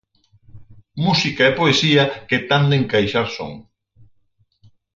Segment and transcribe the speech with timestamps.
[1.05, 3.53] Música e poesía que tan de encaixar son.